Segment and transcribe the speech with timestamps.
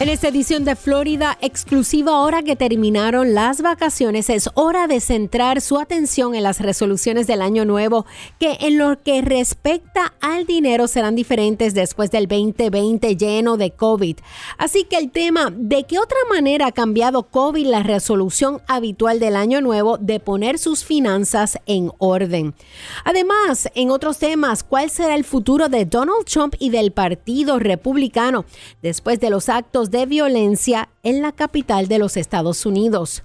[0.00, 5.60] En esta edición de Florida exclusiva, ahora que terminaron las vacaciones, es hora de centrar
[5.60, 8.04] su atención en las resoluciones del año nuevo,
[8.40, 14.16] que en lo que respecta al dinero serán diferentes después del 2020 lleno de COVID.
[14.58, 19.36] Así que el tema, ¿de qué otra manera ha cambiado COVID la resolución habitual del
[19.36, 22.52] año nuevo de poner sus finanzas en orden?
[23.04, 28.44] Además, en otros temas, ¿cuál será el futuro de Donald Trump y del Partido Republicano
[28.82, 33.22] después de los actos de violencia en la capital de los Estados Unidos.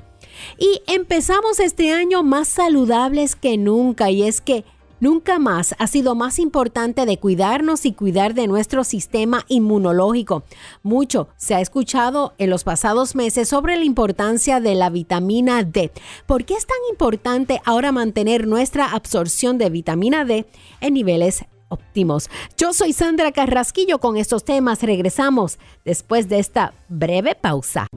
[0.57, 4.63] Y empezamos este año más saludables que nunca y es que
[5.01, 10.43] Nunca más ha sido más importante de cuidarnos y cuidar de nuestro sistema inmunológico.
[10.83, 15.91] Mucho se ha escuchado en los pasados meses sobre la importancia de la vitamina D.
[16.25, 20.45] ¿Por qué es tan importante ahora mantener nuestra absorción de vitamina D
[20.81, 22.29] en niveles óptimos.
[22.57, 24.83] Yo soy Sandra Carrasquillo con estos temas.
[24.83, 27.87] Regresamos después de esta breve pausa.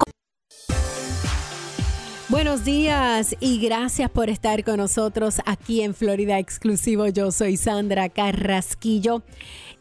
[2.32, 7.06] Buenos días y gracias por estar con nosotros aquí en Florida Exclusivo.
[7.08, 9.22] Yo soy Sandra Carrasquillo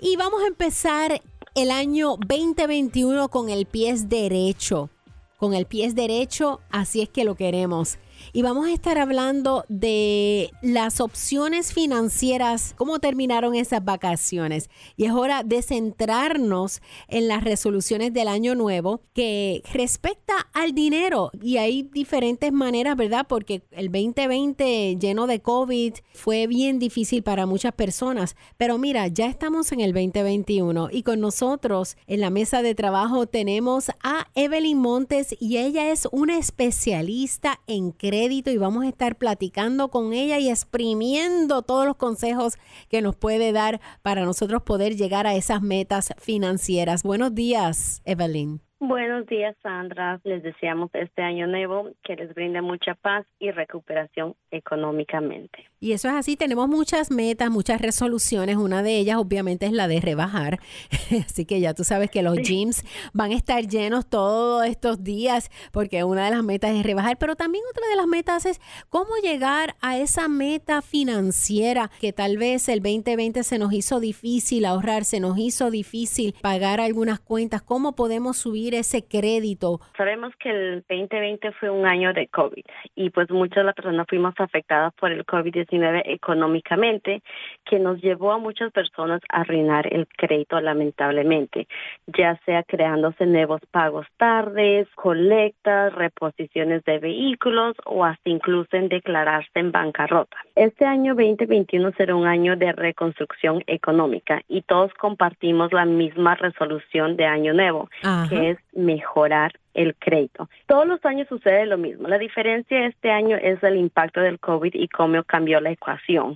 [0.01, 1.21] y vamos a empezar
[1.55, 4.89] el año 2021 con el pie derecho.
[5.37, 7.97] Con el pie derecho, así es que lo queremos
[8.33, 14.69] y vamos a estar hablando de las opciones financieras, cómo terminaron esas vacaciones.
[14.95, 21.31] Y es hora de centrarnos en las resoluciones del año nuevo que respecta al dinero.
[21.41, 23.25] Y hay diferentes maneras, ¿verdad?
[23.27, 28.37] Porque el 2020 lleno de COVID fue bien difícil para muchas personas.
[28.57, 33.27] Pero mira, ya estamos en el 2021 y con nosotros en la mesa de trabajo
[33.27, 39.17] tenemos a Evelyn Montes y ella es una especialista en crédito y vamos a estar
[39.17, 44.95] platicando con ella y exprimiendo todos los consejos que nos puede dar para nosotros poder
[44.95, 47.01] llegar a esas metas financieras.
[47.01, 48.61] Buenos días, Evelyn.
[48.83, 50.19] Buenos días, Sandra.
[50.23, 55.67] Les deseamos este año nuevo que les brinde mucha paz y recuperación económicamente.
[55.79, 58.57] Y eso es así, tenemos muchas metas, muchas resoluciones.
[58.57, 60.59] Una de ellas obviamente es la de rebajar.
[61.25, 62.83] así que ya tú sabes que los gyms
[63.13, 67.35] van a estar llenos todos estos días porque una de las metas es rebajar, pero
[67.35, 68.59] también otra de las metas es
[68.89, 74.65] cómo llegar a esa meta financiera que tal vez el 2020 se nos hizo difícil
[74.65, 77.61] ahorrar, se nos hizo difícil pagar algunas cuentas.
[77.61, 79.79] ¿Cómo podemos subir ese crédito?
[79.97, 82.63] Sabemos que el 2020 fue un año de COVID
[82.95, 87.21] y pues muchas de las personas fuimos afectadas por el COVID-19 económicamente,
[87.65, 91.67] que nos llevó a muchas personas a arruinar el crédito lamentablemente,
[92.07, 99.49] ya sea creándose nuevos pagos tardes, colectas, reposiciones de vehículos o hasta incluso en declararse
[99.55, 100.37] en bancarrota.
[100.55, 107.17] Este año 2021 será un año de reconstrucción económica y todos compartimos la misma resolución
[107.17, 107.89] de año nuevo,
[108.29, 110.49] que es mejorar el crédito.
[110.67, 112.07] Todos los años sucede lo mismo.
[112.07, 116.35] La diferencia este año es el impacto del COVID y cómo cambió la ecuación.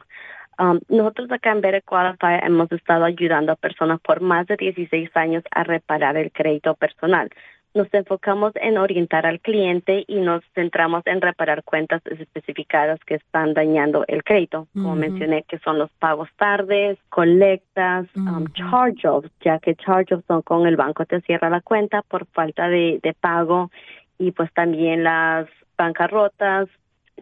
[0.58, 5.10] Um, nosotros acá en Better Qualify hemos estado ayudando a personas por más de 16
[5.16, 7.30] años a reparar el crédito personal
[7.76, 13.54] nos enfocamos en orientar al cliente y nos centramos en reparar cuentas especificadas que están
[13.54, 19.76] dañando el crédito, como mencioné, que son los pagos tardes, colectas, um, charge-offs, ya que
[19.76, 23.70] charge-offs son con el banco te cierra la cuenta por falta de, de pago.
[24.18, 25.48] Y pues también las
[25.78, 26.70] bancarrotas,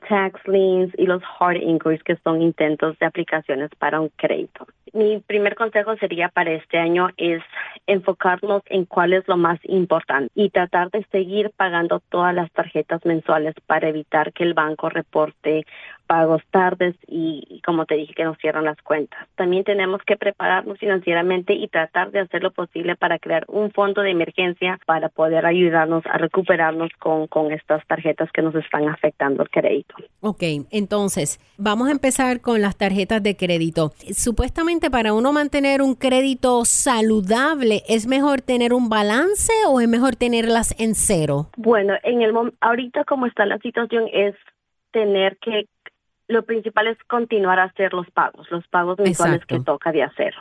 [0.08, 4.68] tax liens y los hard inquiries, que son intentos de aplicaciones para un crédito.
[4.94, 7.42] Mi primer consejo sería para este año es
[7.88, 13.04] enfocarnos en cuál es lo más importante y tratar de seguir pagando todas las tarjetas
[13.04, 15.66] mensuales para evitar que el banco reporte
[16.08, 19.28] pagos tardes y, como te dije, que nos cierran las cuentas.
[19.36, 24.02] También tenemos que prepararnos financieramente y tratar de hacer lo posible para crear un fondo
[24.02, 29.44] de emergencia para poder ayudarnos a recuperarnos con, con estas tarjetas que nos están afectando
[29.44, 29.96] el crédito.
[30.22, 33.92] Ok, entonces vamos a empezar con las tarjetas de crédito.
[34.14, 40.16] Supuestamente para uno mantener un crédito saludable, ¿es mejor tener un balance o es mejor
[40.16, 41.48] tenerlas en cero?
[41.58, 44.36] Bueno, en el ahorita como está la situación es
[44.92, 45.68] tener que
[46.34, 50.34] lo principal es continuar a hacer los pagos, los pagos mensuales que toca de hacer.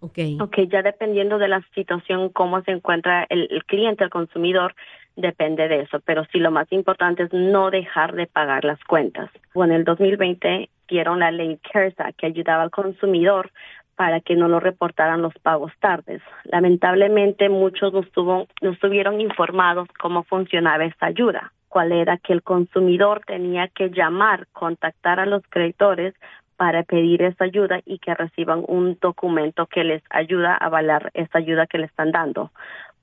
[0.00, 0.36] Okay.
[0.40, 4.74] ok, ya dependiendo de la situación, cómo se encuentra el, el cliente, el consumidor,
[5.14, 6.00] depende de eso.
[6.00, 9.30] Pero sí, lo más importante es no dejar de pagar las cuentas.
[9.54, 13.50] Bueno, en el 2020 dieron la ley CARES que ayudaba al consumidor
[13.96, 16.22] para que no lo reportaran los pagos tardes.
[16.44, 22.42] Lamentablemente muchos no, estuvo, no estuvieron informados cómo funcionaba esta ayuda, cuál era que el
[22.42, 26.14] consumidor tenía que llamar, contactar a los creditores
[26.58, 31.38] para pedir esa ayuda y que reciban un documento que les ayuda a avalar esa
[31.38, 32.50] ayuda que le están dando.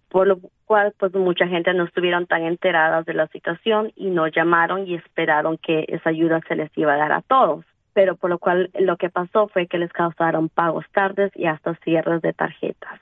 [0.09, 4.27] Por lo cual, pues mucha gente no estuvieron tan enteradas de la situación y no
[4.27, 7.65] llamaron y esperaron que esa ayuda se les iba a dar a todos.
[7.93, 11.73] Pero por lo cual lo que pasó fue que les causaron pagos tardes y hasta
[11.83, 12.99] cierres de tarjetas.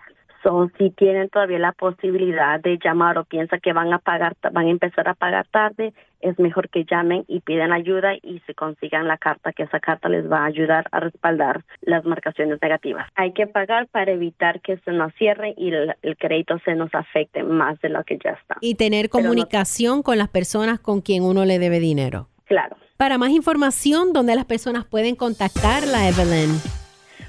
[0.47, 4.67] So, si tienen todavía la posibilidad de llamar o piensa que van a pagar, van
[4.67, 9.09] a empezar a pagar tarde, es mejor que llamen y piden ayuda y se consigan
[9.09, 13.09] la carta, que esa carta les va a ayudar a respaldar las marcaciones negativas.
[13.15, 16.95] Hay que pagar para evitar que se nos cierre y el, el crédito se nos
[16.95, 18.55] afecte más de lo que ya está.
[18.61, 22.29] Y tener comunicación no, con las personas con quien uno le debe dinero.
[22.45, 22.77] Claro.
[22.95, 26.86] Para más información, ¿dónde las personas pueden contactarla, Evelyn?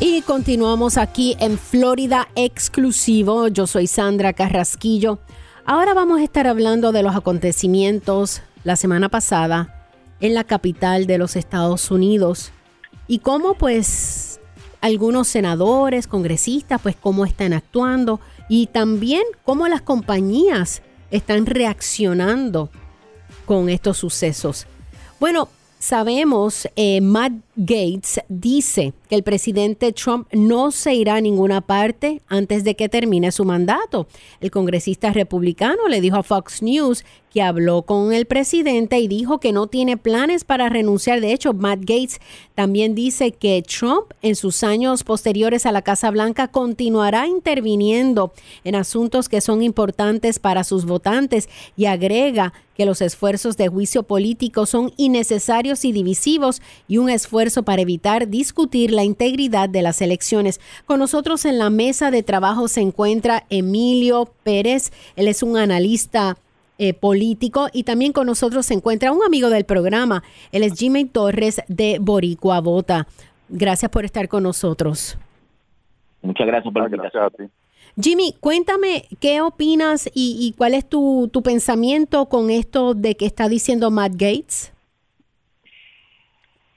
[0.00, 3.48] Y continuamos aquí en Florida exclusivo.
[3.48, 5.18] Yo soy Sandra Carrasquillo.
[5.68, 9.90] Ahora vamos a estar hablando de los acontecimientos la semana pasada
[10.20, 12.52] en la capital de los Estados Unidos
[13.08, 14.38] y cómo pues
[14.80, 22.70] algunos senadores, congresistas, pues cómo están actuando y también cómo las compañías están reaccionando
[23.44, 24.68] con estos sucesos.
[25.18, 25.48] Bueno,
[25.80, 32.20] sabemos, eh, Matt Gates dice que el presidente Trump no se irá a ninguna parte
[32.28, 34.06] antes de que termine su mandato.
[34.40, 39.40] El congresista republicano le dijo a Fox News que habló con el presidente y dijo
[39.40, 41.20] que no tiene planes para renunciar.
[41.20, 42.18] De hecho, Matt Gates
[42.54, 48.32] también dice que Trump en sus años posteriores a la Casa Blanca continuará interviniendo
[48.64, 54.02] en asuntos que son importantes para sus votantes y agrega que los esfuerzos de juicio
[54.02, 60.02] político son innecesarios y divisivos y un esfuerzo para evitar discutir la integridad de las
[60.02, 60.60] elecciones.
[60.86, 64.92] Con nosotros en la mesa de trabajo se encuentra Emilio Pérez.
[65.16, 66.36] Él es un analista
[66.78, 70.22] eh, político y también con nosotros se encuentra un amigo del programa.
[70.52, 73.06] Él es Jimmy Torres de Boricua Bota.
[73.48, 75.16] Gracias por estar con nosotros.
[76.22, 77.50] Muchas gracias por la invitación.
[77.98, 83.24] Jimmy, cuéntame qué opinas y, y cuál es tu, tu, pensamiento con esto de que
[83.24, 84.72] está diciendo Matt Gates.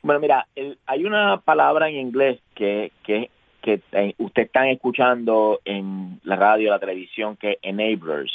[0.01, 3.29] Bueno, mira, el, hay una palabra en inglés que, que,
[3.61, 8.31] que eh, ustedes están escuchando en la radio, la televisión, que es enablers.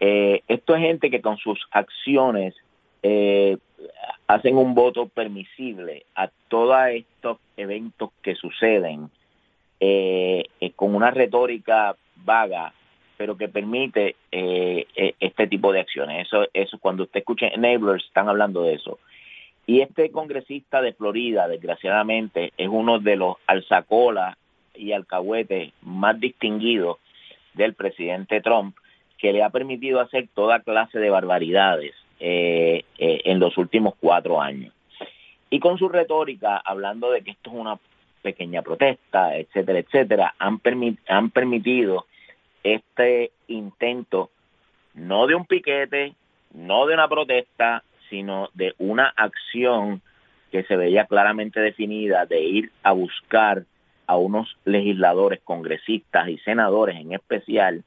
[0.00, 2.54] Eh, esto es gente que con sus acciones
[3.02, 3.58] eh,
[4.26, 9.10] hacen un voto permisible a todos estos eventos que suceden
[9.78, 10.44] eh,
[10.74, 12.72] con una retórica vaga,
[13.18, 16.26] pero que permite este tipo de acciones.
[16.26, 18.98] Eso, eso cuando usted escucha enablers, están hablando de eso.
[19.70, 24.36] Y este congresista de Florida, desgraciadamente, es uno de los alzacolas
[24.74, 26.98] y alcahuetes más distinguidos
[27.54, 28.76] del presidente Trump,
[29.16, 34.42] que le ha permitido hacer toda clase de barbaridades eh, eh, en los últimos cuatro
[34.42, 34.74] años.
[35.50, 37.78] Y con su retórica, hablando de que esto es una
[38.22, 42.06] pequeña protesta, etcétera, etcétera, han, permit han permitido
[42.64, 44.30] este intento
[44.94, 46.14] no de un piquete,
[46.54, 50.02] no de una protesta, sino de una acción
[50.50, 53.64] que se veía claramente definida de ir a buscar
[54.06, 57.84] a unos legisladores, congresistas y senadores en especial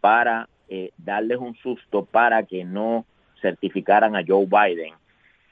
[0.00, 3.04] para eh, darles un susto para que no
[3.42, 4.94] certificaran a Joe Biden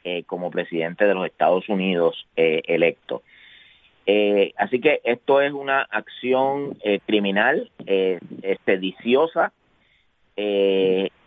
[0.02, 3.22] eh, como presidente de los Estados Unidos eh, electo.
[4.56, 6.76] Así que esto es una acción
[7.06, 7.70] criminal,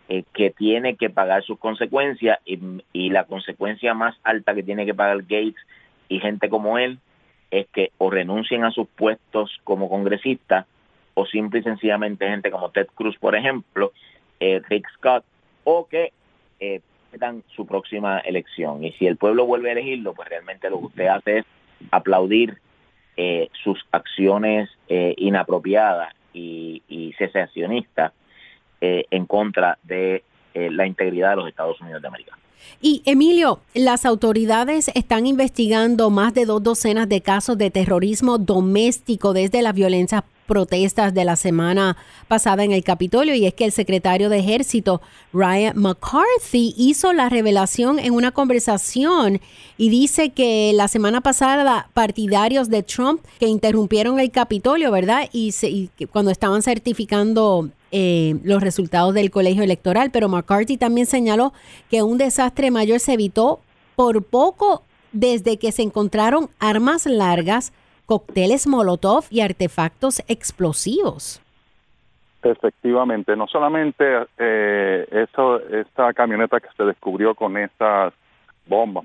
[0.08, 4.94] eh, que tiene que pagar sus consecuencias y, la consecuencia más alta que tiene que
[4.94, 5.56] pagar Gates
[6.08, 6.98] y gente como él
[7.50, 10.66] es que o renuncien a sus puestos como congresistas
[11.14, 13.92] o simple y sencillamente gente como Ted Cruz, por ejemplo,
[14.40, 15.24] Rick Scott,
[15.62, 16.12] o que
[16.60, 16.80] eh,
[17.54, 18.84] su próxima elección.
[18.84, 21.44] Y si el pueblo vuelve a elegirlo, pues realmente lo que usted hace es
[21.90, 22.58] aplaudir
[23.16, 28.12] eh, sus acciones eh, inapropiadas y, y cesacionistas
[28.80, 32.38] eh, en contra de eh, la integridad de los Estados Unidos de América.
[32.80, 39.32] Y Emilio, las autoridades están investigando más de dos docenas de casos de terrorismo doméstico
[39.32, 41.96] desde las violencias protestas de la semana
[42.28, 45.00] pasada en el Capitolio y es que el secretario de Ejército
[45.32, 49.40] Ryan McCarthy hizo la revelación en una conversación
[49.78, 55.28] y dice que la semana pasada partidarios de Trump que interrumpieron el Capitolio, ¿verdad?
[55.32, 61.52] Y, y cuando estaban certificando eh, los resultados del colegio electoral, pero McCarthy también señaló
[61.88, 63.60] que un desastre mayor se evitó
[63.94, 64.82] por poco
[65.12, 67.72] desde que se encontraron armas largas,
[68.06, 71.40] cócteles Molotov y artefactos explosivos.
[72.42, 74.04] Efectivamente, no solamente
[74.38, 78.12] eh, eso, esta camioneta que se descubrió con estas
[78.66, 79.04] bombas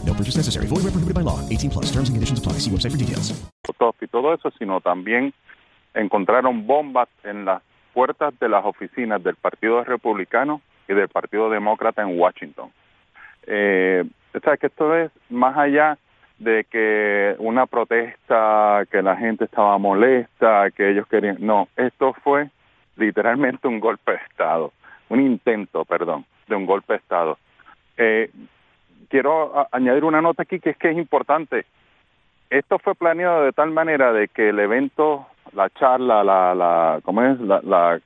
[0.11, 0.67] No purchase necessary.
[0.67, 1.39] Void where prohibited by law.
[1.47, 1.85] 18 plus.
[1.85, 2.59] Terms and conditions apply.
[2.59, 3.31] See website for details.
[4.01, 5.33] Y todo eso, sino también
[5.93, 7.61] encontraron bombas en las
[7.93, 12.71] puertas de las oficinas del Partido Republicano y del Partido Demócrata en Washington.
[13.47, 14.03] Eh,
[14.33, 15.97] o sea, que esto es más allá
[16.39, 21.37] de que una protesta, que la gente estaba molesta, que ellos querían...
[21.39, 22.49] No, esto fue
[22.97, 24.73] literalmente un golpe de Estado,
[25.09, 27.37] un intento, perdón, de un golpe de Estado.
[27.97, 28.29] Eh,
[29.11, 31.65] quiero añadir una nota aquí que es que es importante.
[32.49, 37.23] Esto fue planeado de tal manera de que el evento, la charla, la, la ¿cómo
[37.23, 37.39] es?
[37.41, 37.99] La, la,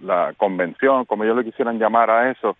[0.00, 2.56] la convención, como ellos le quisieran llamar a eso,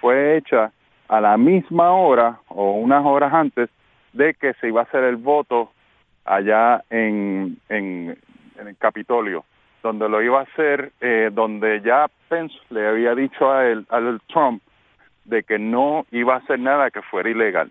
[0.00, 0.72] fue hecha
[1.08, 3.68] a la misma hora o unas horas antes
[4.14, 5.70] de que se iba a hacer el voto
[6.24, 8.16] allá en, en,
[8.58, 9.44] el Capitolio,
[9.82, 14.20] donde lo iba a hacer, eh, donde ya Pence le había dicho a él, al
[14.28, 14.62] Trump,
[15.24, 17.70] de que no iba a hacer nada que fuera ilegal.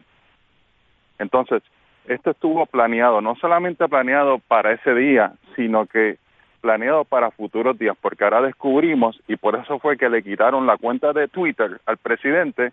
[1.20, 1.62] Entonces,
[2.06, 6.18] esto estuvo planeado, no solamente planeado para ese día, sino que
[6.62, 10.78] planeado para futuros días, porque ahora descubrimos, y por eso fue que le quitaron la
[10.78, 12.72] cuenta de Twitter al presidente,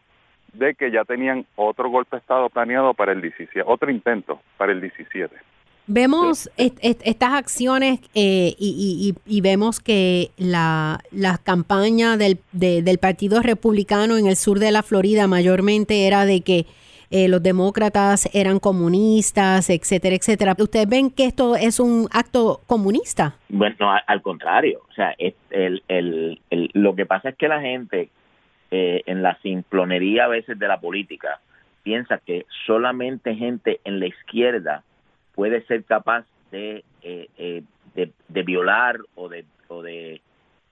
[0.53, 4.73] de que ya tenían otro golpe de Estado planeado para el 17, otro intento para
[4.73, 5.35] el 17.
[5.89, 14.19] Vemos estas acciones eh, y, y, vemos que la, la campaña del, del Partido Republicano
[14.19, 16.67] en el sur de la Florida mayormente era de que
[17.11, 20.55] eh, los demócratas eran comunistas, etcétera, etcétera.
[20.59, 23.37] ¿Ustedes ven que esto es un acto comunista?
[23.49, 24.83] Bueno, al contrario.
[24.91, 25.35] O sea, el,
[25.89, 28.11] el, el, lo que pasa es que la gente
[28.71, 31.41] eh, en la simplonería a veces de la política
[31.83, 34.83] piensa que solamente gente en la izquierda
[35.39, 37.63] puede ser capaz de, eh,
[37.95, 40.21] de, de, violar o de, o de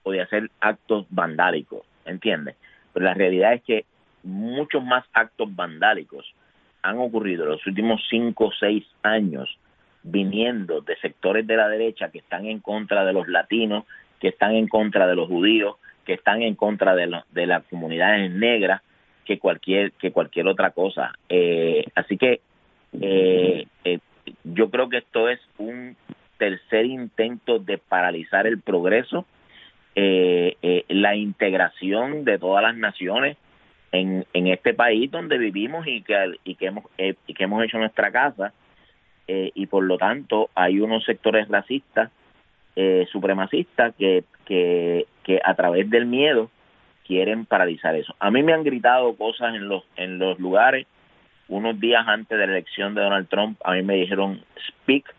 [0.03, 2.57] o de hacer actos vandálicos, ¿entiendes?
[2.91, 3.85] Pero la realidad es que
[4.23, 6.33] muchos más actos vandálicos
[6.81, 9.57] han ocurrido en los últimos cinco o seis años
[10.03, 13.85] viniendo de sectores de la derecha que están en contra de los latinos,
[14.19, 18.29] que están en contra de los judíos, que están en contra de, de las comunidades
[18.31, 18.81] negras,
[19.23, 21.13] que cualquier que cualquier otra cosa.
[21.29, 22.41] Eh, así que
[23.01, 23.67] eh, eh,
[24.53, 25.95] yo creo que esto es un
[26.37, 29.25] tercer intento de paralizar el progreso,
[29.95, 33.37] la integración de todas las naciones
[33.91, 37.63] en, en este país donde vivimos y que, y que, hemos, eh, y que hemos
[37.63, 38.53] hecho nuestra casa
[39.27, 42.11] eh, y por lo tanto hay unos sectores racistas,
[42.75, 46.49] eh, supremacistas que, que, que a través del miedo
[47.05, 48.15] quieren paralizar eso.
[48.19, 50.85] A mí me han gritado cosas en los, en los lugares.
[51.49, 55.13] Unos días antes de la elección de Donald Trump, a mí me dijeron speak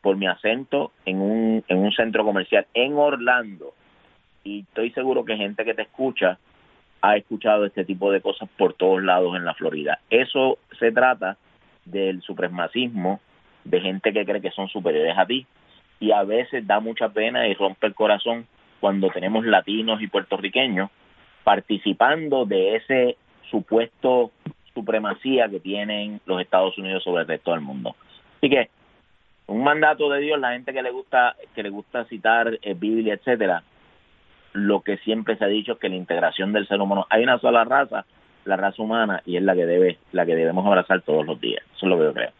[0.00, 3.74] por mi acento en un, en un centro comercial en Orlando.
[4.44, 6.38] Y estoy seguro que gente que te escucha
[7.00, 9.98] ha escuchado este tipo de cosas por todos lados en la Florida.
[10.08, 11.36] Eso se trata
[11.84, 13.20] del supremacismo
[13.64, 15.46] de gente que cree que son superiores a ti
[15.98, 18.46] y a veces da mucha pena y rompe el corazón
[18.80, 20.90] cuando tenemos latinos y puertorriqueños
[21.44, 23.16] participando de ese
[23.50, 24.30] supuesto
[24.74, 27.94] supremacía que tienen los Estados Unidos sobre el resto del mundo.
[28.38, 28.70] Así que
[29.46, 33.14] un mandato de Dios, la gente que le gusta que le gusta citar eh, Biblia,
[33.14, 33.62] etcétera,
[34.52, 37.38] lo que siempre se ha dicho es que la integración del ser humano, hay una
[37.38, 38.04] sola raza,
[38.44, 41.62] la raza humana, y es la que debe, la que debemos abrazar todos los días.
[41.76, 42.30] Eso es lo que yo creo.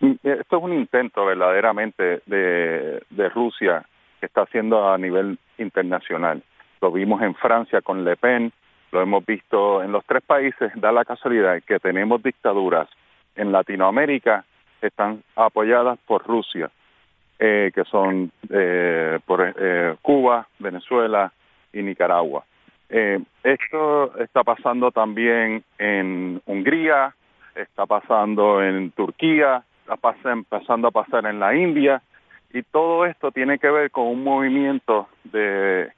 [0.00, 3.84] Mm, esto es un intento verdaderamente de, de Rusia
[4.20, 6.42] que está haciendo a nivel internacional.
[6.80, 8.52] Lo vimos en Francia con Le Pen,
[8.92, 12.88] lo hemos visto en los tres países, da la casualidad que tenemos dictaduras
[13.36, 14.44] en Latinoamérica,
[14.80, 16.70] están apoyadas por Rusia,
[17.38, 21.32] eh, que son eh, por eh, Cuba, Venezuela
[21.72, 22.44] y Nicaragua.
[22.88, 27.14] esto está pasando también en Hungría,
[27.54, 32.00] está pasando en Turquía, está empezando a pasar en la India,
[32.52, 35.92] y todo esto tiene que ver con un movimiento de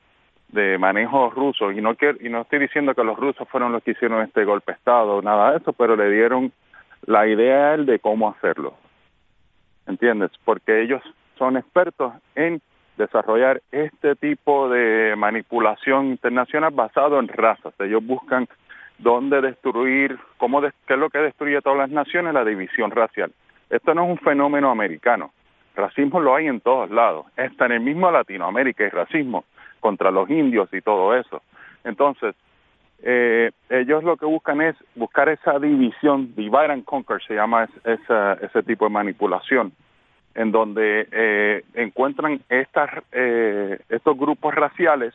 [0.52, 1.70] de manejo ruso.
[1.70, 4.44] Y no quiero, y no estoy diciendo que los rusos fueron los que hicieron este
[4.44, 6.52] golpe de estado nada de eso pero le dieron
[7.06, 8.74] la idea a de cómo hacerlo.
[9.86, 11.02] Entiendes porque ellos
[11.38, 12.60] son expertos en
[12.96, 17.72] desarrollar este tipo de manipulación internacional basado en razas.
[17.80, 18.46] Ellos buscan
[18.98, 23.32] dónde destruir cómo qué es lo que destruye todas las naciones la división racial.
[23.70, 25.32] Esto no es un fenómeno americano.
[25.74, 27.26] Racismo lo hay en todos lados.
[27.36, 29.44] Está en el mismo Latinoamérica hay racismo
[29.80, 31.42] contra los indios y todo eso.
[31.84, 32.34] Entonces,
[33.02, 38.62] eh, ellos lo que buscan es buscar esa división, divide and conquer se llama ese
[38.62, 39.72] tipo de manipulación,
[40.34, 45.14] en donde eh, encuentran estas, eh, estos grupos raciales,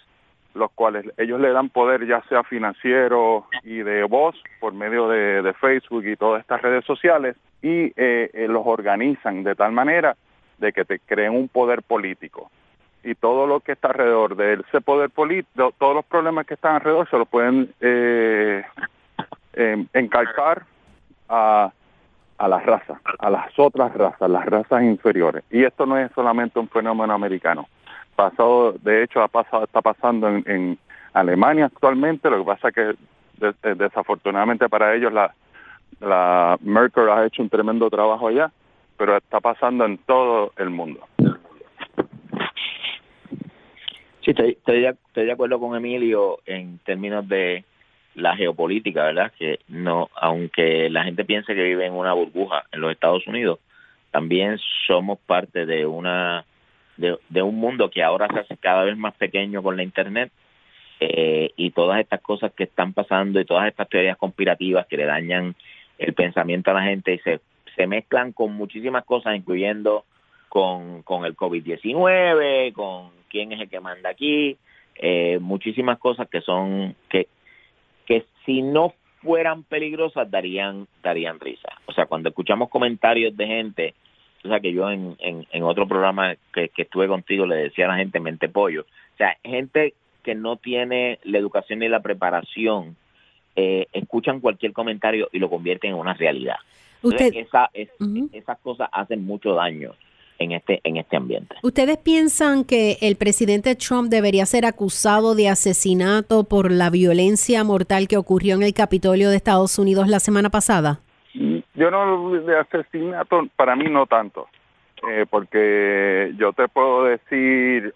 [0.55, 5.41] los cuales ellos le dan poder ya sea financiero y de voz por medio de,
[5.41, 7.91] de Facebook y todas estas redes sociales, y
[8.47, 10.15] los organizan de tal manera
[10.59, 12.51] de que te creen un poder político
[13.05, 16.75] y todo lo que está alrededor de ese poder político, todos los problemas que están
[16.75, 18.63] alrededor se lo pueden eh,
[19.93, 20.63] encalcar
[21.29, 21.71] a,
[22.37, 25.43] a las razas, a las otras razas, las razas inferiores.
[25.49, 27.67] Y esto no es solamente un fenómeno americano.
[28.15, 30.77] Pasado, de hecho, ha pasado, está pasando en,
[31.13, 32.29] Alemania actualmente.
[32.29, 32.95] Lo que pasa es que
[33.39, 35.33] eh, desafortunadamente para ellos la,
[36.01, 38.51] la Merkel ha hecho un tremendo trabajo allá,
[38.97, 41.07] pero está pasando en todo el mundo.
[44.25, 47.63] Sí, estoy, de, acuerdo con Emilio en términos de
[48.15, 49.31] la geopolítica, ¿verdad?
[49.37, 53.59] Que no, aunque la gente piense que vive en una burbuja en los Estados Unidos,
[54.09, 56.43] también somos parte de una
[56.97, 60.31] de, un mundo que ahora se hace cada vez más pequeño con la internet
[60.99, 65.05] eh, y todas estas cosas que están pasando y todas estas teorías conspirativas que le
[65.05, 65.55] dañan
[65.99, 67.41] el pensamiento a la gente y se,
[67.75, 70.03] se mezclan con muchísimas cosas, incluyendo
[70.55, 74.55] con, con el COVID-19, con quién es el que manda aquí,
[74.95, 77.27] eh, muchísimas cosas que son que
[78.05, 81.67] que si no fueran peligrosas darían darían risa.
[81.87, 83.95] O sea, cuando escuchamos comentarios de gente,
[84.45, 87.97] o sea que yo en, en, otro programa que, estuve contigo le decía a la
[87.97, 92.95] gente mente pollo, o sea, gente que no tiene la educación ni la preparación,
[93.57, 96.59] eh, escuchan cualquier comentario y lo convierten en una realidad.
[97.01, 99.95] Usted, esa, esas cosas hacen mucho daño
[100.39, 101.55] en este, en este ambiente.
[101.63, 108.07] ¿Ustedes piensan que el presidente Trump debería ser acusado de asesinato por la violencia mortal
[108.07, 110.99] que ocurrió en el Capitolio de Estados Unidos la semana pasada?
[111.33, 114.47] Yo no, de asesinato, para mí no tanto,
[115.09, 117.93] eh, porque yo te puedo decir,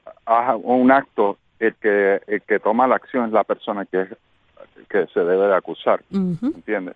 [0.63, 4.07] un acto, el que, el que toma la acción es la persona que,
[4.89, 6.95] que se debe de acusar, ¿entiendes?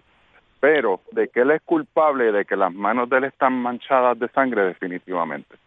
[0.63, 4.29] Pero de que él es culpable de que las manos de él están manchadas de
[4.29, 5.57] sangre definitivamente.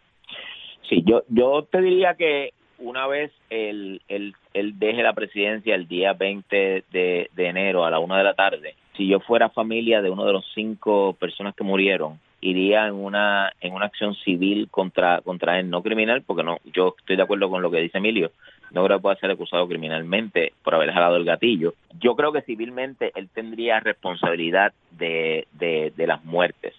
[0.88, 5.86] Sí, yo yo te diría que una vez él, él, él deje la presidencia el
[5.86, 10.00] día 20 de, de enero a la una de la tarde, si yo fuera familia
[10.00, 14.68] de uno de los cinco personas que murieron, iría en una en una acción civil
[14.70, 17.98] contra contra él, no criminal, porque no yo estoy de acuerdo con lo que dice
[17.98, 18.32] Emilio,
[18.72, 21.74] no creo que pueda ser acusado criminalmente por haber jalado el gatillo.
[21.98, 26.74] Yo creo que civilmente él tendría responsabilidad de, de, las muertes.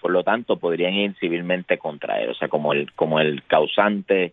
[0.00, 4.32] Por lo tanto, podrían ir civilmente contra él, o sea, como el como el causante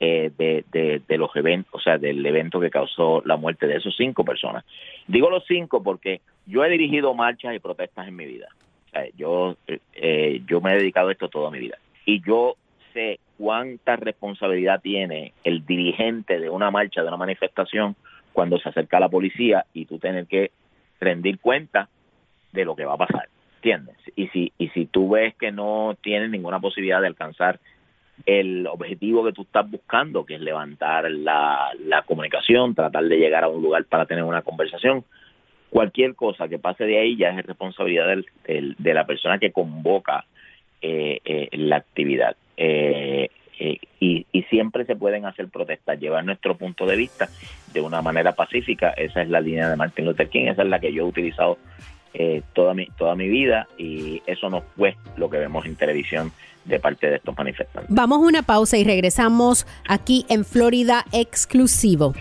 [0.00, 3.76] eh, de, de, de, los eventos, o sea, del evento que causó la muerte de
[3.76, 4.64] esos cinco personas.
[5.06, 8.48] Digo los cinco porque yo he dirigido marchas y protestas en mi vida
[9.16, 9.56] yo,
[9.94, 11.78] eh, yo me he dedicado a esto toda mi vida.
[12.04, 12.56] Y yo
[12.92, 17.96] sé cuánta responsabilidad tiene el dirigente de una marcha, de una manifestación,
[18.32, 20.50] cuando se acerca a la policía y tú tienes que
[21.00, 21.88] rendir cuenta
[22.52, 23.96] de lo que va a pasar, ¿entiendes?
[24.16, 27.58] Y si, y si tú ves que no tienes ninguna posibilidad de alcanzar
[28.26, 33.44] el objetivo que tú estás buscando, que es levantar la, la comunicación, tratar de llegar
[33.44, 35.04] a un lugar para tener una conversación,
[35.70, 40.26] cualquier cosa que pase de ahí ya es responsabilidad del, de la persona que convoca
[40.82, 42.36] eh, eh, la actividad.
[42.56, 43.28] Eh,
[44.00, 47.28] y, y, siempre se pueden hacer protestas, llevar nuestro punto de vista
[47.74, 48.90] de una manera pacífica.
[48.90, 51.58] Esa es la línea de Martin Luther King, esa es la que yo he utilizado
[52.54, 56.32] toda, mi, toda mi vida y eso no fue lo que vemos en televisión
[56.64, 57.94] de parte de estos manifestantes.
[57.94, 62.14] Vamos a una pausa y regresamos aquí en Florida exclusivo.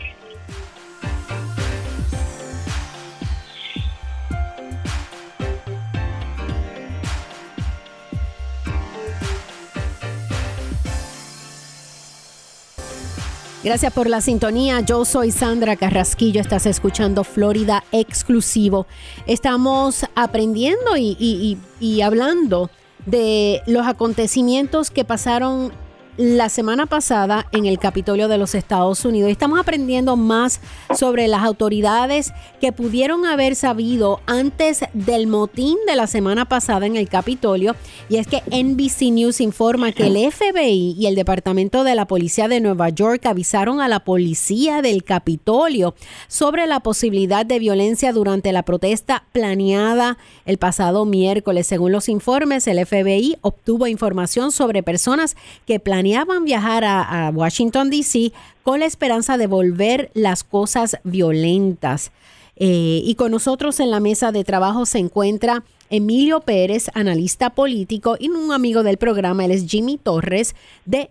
[13.70, 14.80] Gracias por la sintonía.
[14.82, 16.42] Yo soy Sandra Carrasquillo.
[16.42, 18.88] Estás escuchando Florida Exclusivo.
[19.28, 22.72] Estamos aprendiendo y, y- hablando
[23.06, 25.72] de los acontecimientos que pasaron
[26.20, 29.32] la semana pasada en el Capitolio de los Estados Unidos.
[29.32, 30.60] Estamos aprendiendo más
[30.94, 36.98] sobre las autoridades que pudieron haber sabido antes del motín de la semana pasada en
[36.98, 37.74] el Capitolio.
[38.10, 42.50] Y es que NBC News informa que el FBI y el Departamento de la Policía
[42.50, 45.96] de Nueva York avisaron a la policía del Capitolio
[46.28, 51.66] sobre la posibilidad de violencia durante la protesta planeada el pasado miércoles.
[51.66, 55.80] Según los informes, el FBI obtuvo información sobre personas que
[56.10, 58.32] planeaban viajar a, a Washington, D.C.
[58.64, 62.12] con la esperanza de volver las cosas violentas.
[62.56, 68.18] Eh, y con nosotros en la mesa de trabajo se encuentra Emilio Pérez, analista político
[68.20, 69.46] y un amigo del programa.
[69.46, 71.10] Él es Jimmy Torres de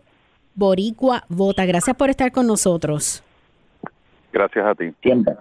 [0.54, 1.64] Boricua Vota.
[1.64, 3.22] Gracias por estar con nosotros.
[4.32, 4.92] Gracias a ti.
[5.00, 5.34] Siempre.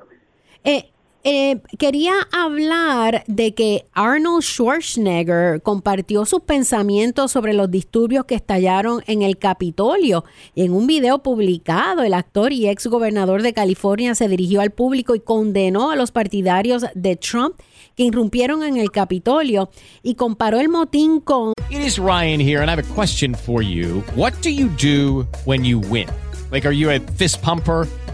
[0.64, 0.90] Eh,
[1.24, 9.04] eh, quería hablar de que Arnold Schwarzenegger compartió sus pensamientos sobre los disturbios que estallaron
[9.08, 10.24] en el Capitolio.
[10.56, 15.16] En un video publicado, el actor y ex gobernador de California se dirigió al público
[15.16, 17.56] y condenó a los partidarios de Trump
[17.96, 19.70] que irrumpieron en el Capitolio
[20.04, 23.62] y comparó el motín con It is Ryan here, and I have a question for
[23.62, 24.02] you.
[24.16, 26.08] What do you do when you win?
[26.50, 27.88] Like, are you a fist pumper?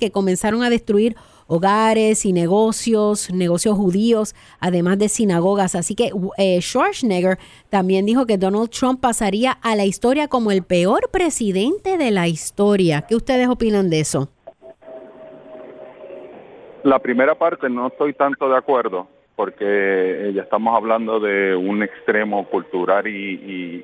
[0.00, 1.14] que comenzaron a destruir
[1.46, 5.74] hogares y negocios, negocios judíos, además de sinagogas.
[5.74, 10.62] Así que eh, Schwarzenegger también dijo que Donald Trump pasaría a la historia como el
[10.62, 13.02] peor presidente de la historia.
[13.02, 14.28] ¿Qué ustedes opinan de eso?
[16.82, 21.82] La primera parte no estoy tanto de acuerdo porque eh, ya estamos hablando de un
[21.82, 23.10] extremo cultural y,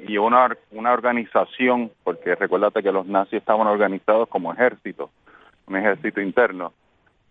[0.07, 0.55] y- y una,
[0.93, 5.11] organización, porque recuérdate que los nazis estaban organizados como ejército,
[5.67, 6.73] un ejército interno.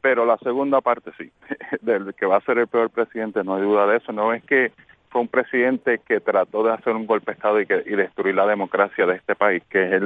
[0.01, 1.31] Pero la segunda parte sí,
[1.81, 4.11] del que va a ser el peor presidente, no hay duda de eso.
[4.11, 4.71] No es que
[5.09, 8.35] fue un presidente que trató de hacer un golpe de Estado y, que, y destruir
[8.35, 10.01] la democracia de este país, que es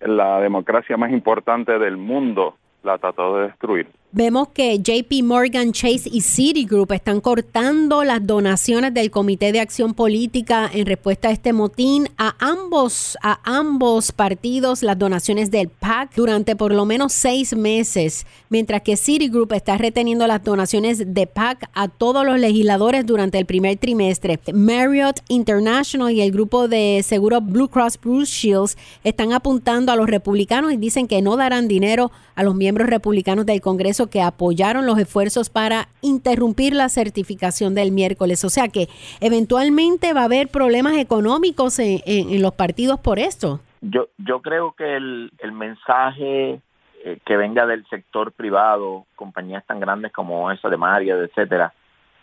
[0.00, 3.88] la democracia más importante del mundo, la trató de destruir.
[4.16, 9.92] Vemos que JP Morgan Chase y Citigroup están cortando las donaciones del Comité de Acción
[9.92, 16.14] Política en respuesta a este motín a ambos a ambos partidos las donaciones del PAC
[16.14, 21.68] durante por lo menos seis meses, mientras que Citigroup está reteniendo las donaciones de PAC
[21.74, 24.38] a todos los legisladores durante el primer trimestre.
[24.52, 30.08] Marriott International y el grupo de seguro Blue Cross Blue Shields están apuntando a los
[30.08, 34.86] republicanos y dicen que no darán dinero a los miembros republicanos del Congreso que apoyaron
[34.86, 38.44] los esfuerzos para interrumpir la certificación del miércoles.
[38.44, 38.88] O sea que
[39.20, 43.60] eventualmente va a haber problemas económicos en, los partidos por esto.
[43.80, 46.60] Yo, yo creo que el, el mensaje
[47.04, 51.74] eh, que venga del sector privado, compañías tan grandes como esa de Mario, etcétera,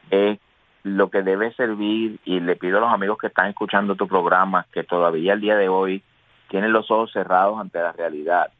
[0.10, 0.40] es
[0.84, 4.66] lo que debe servir y le pido a los amigos que están escuchando tu programa
[4.74, 6.02] que todavía el día de hoy
[6.50, 8.52] tienen los ojos cerrados ante la realidad.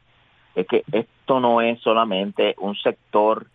[0.54, 0.84] Es que
[1.22, 3.46] esto no es solamente un sector,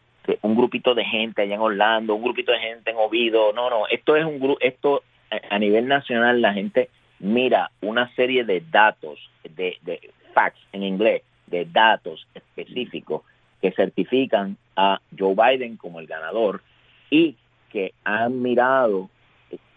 [0.41, 3.87] un grupito de gente allá en Orlando, un grupito de gente en Oviedo, no, no,
[3.89, 5.03] esto es un grupo, esto
[5.49, 11.23] a nivel nacional la gente mira una serie de datos, de, de facts en inglés,
[11.47, 13.23] de datos específicos
[13.61, 16.61] que certifican a Joe Biden como el ganador
[17.09, 17.35] y
[17.69, 19.09] que han mirado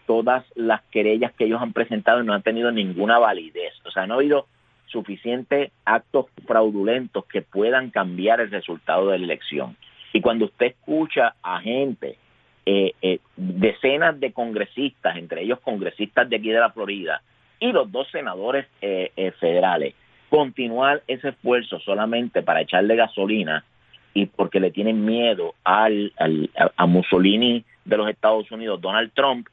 [0.05, 3.73] todas las querellas que ellos han presentado y no han tenido ninguna validez.
[3.85, 4.47] O sea, no ha habido
[4.91, 9.75] suficientes actos fraudulentos que puedan cambiar el resultado de la elección.
[10.13, 12.17] Y cuando usted escucha a gente,
[12.65, 17.21] eh, eh, decenas de congresistas, entre ellos congresistas de aquí de la Florida,
[17.59, 19.95] y los dos senadores eh, eh, federales,
[20.29, 23.63] continuar ese esfuerzo solamente para echarle gasolina
[24.13, 29.47] y porque le tienen miedo al, al- a- Mussolini de los Estados Unidos, Donald Trump,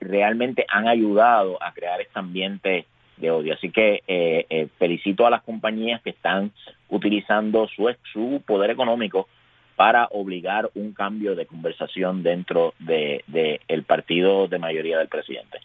[0.00, 2.86] realmente han ayudado a crear este ambiente
[3.20, 3.54] de odio.
[3.54, 6.52] Así que eh, eh, felicito a las compañías que están
[6.88, 9.28] utilizando su, su poder económico
[9.76, 15.60] para obligar un cambio de conversación dentro de, de el partido de mayoría del presidente.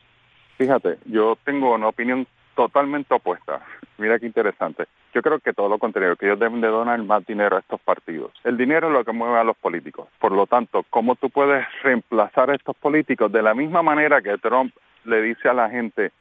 [0.58, 3.62] Fíjate, yo tengo una opinión totalmente opuesta.
[3.98, 4.86] Mira qué interesante.
[5.14, 7.80] Yo creo que todo lo contrario, que ellos deben de donar más dinero a estos
[7.82, 8.32] partidos.
[8.44, 10.08] El dinero es lo que mueve a los políticos.
[10.20, 14.38] Por lo tanto, ¿cómo tú puedes reemplazar a estos políticos de la misma manera que
[14.38, 14.74] Trump
[15.06, 16.12] le dice a la gente,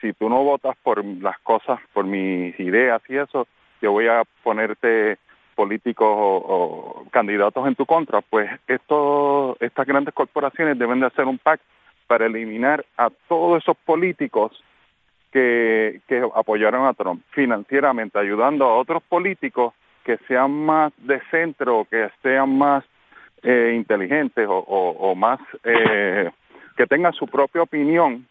[0.00, 3.46] si tú no votas por las cosas, por mis ideas y eso,
[3.80, 5.18] yo voy a ponerte
[5.54, 11.38] políticos o, candidatos en tu contra, pues esto, estas grandes corporaciones deben de hacer un
[11.38, 11.66] pacto
[12.06, 14.52] para eliminar a todos esos políticos
[15.32, 21.86] que, que apoyaron a Trump financieramente, ayudando a otros políticos que sean más de centro,
[21.90, 22.84] que sean más
[23.42, 26.30] eh, inteligentes o, o, o más eh,
[26.76, 28.26] que tengan su propia opinión,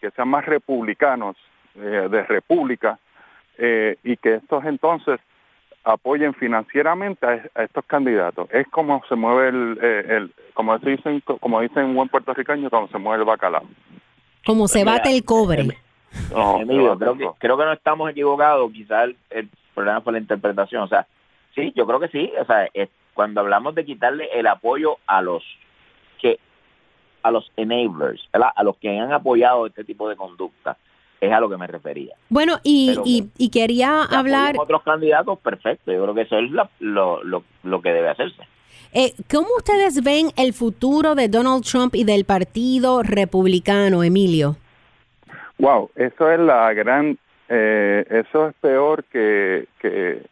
[0.00, 1.36] que sean más republicanos
[1.76, 2.98] eh, de república
[3.58, 5.20] eh, y que estos entonces
[5.84, 8.48] apoyen financieramente a, a, estos candidatos.
[8.50, 12.88] Es como se mueve el, eh, el como dicen como dicen un buen puertorriqueño, como
[12.88, 13.64] se mueve el bacalao.
[14.44, 15.78] Como se bate el cobre.
[16.32, 20.18] No, Emilio, creo que creo que no estamos equivocados, quizás el, el, problema fue la
[20.18, 21.06] interpretación, o sea,
[21.54, 25.20] sí, yo creo que sí, o sea, es, cuando hablamos de quitarle el apoyo a
[25.20, 25.42] los
[26.18, 26.38] que
[27.26, 28.50] a los enablers, ¿verdad?
[28.54, 30.76] a los que han apoyado este tipo de conducta,
[31.20, 32.14] es a lo que me refería.
[32.28, 34.54] Bueno, y, y, y, quería hablar...
[34.58, 35.92] otros candidatos, perfecto.
[35.92, 38.42] Yo creo que eso es la, lo, lo, lo, que debe hacerse.
[38.92, 44.56] Eh, ¿Cómo ustedes ven el futuro de Donald Trump y del Partido Republicano, Emilio?
[45.58, 47.18] Wow, eso es la gran...
[47.48, 49.66] Eh, eso es peor que...
[49.80, 50.22] que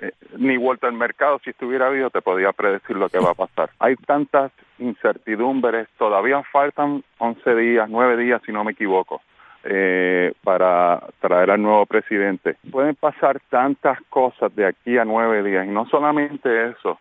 [0.00, 3.70] eh, ni Walter Mercado, si estuviera vivo, te podía predecir lo que va a pasar.
[3.78, 9.20] Hay tantas incertidumbres, todavía faltan 11 días, 9 días, si no me equivoco
[9.64, 12.56] eh, para traer al nuevo presidente.
[12.70, 16.98] Pueden pasar tantas cosas de aquí a nueve días y no solamente eso.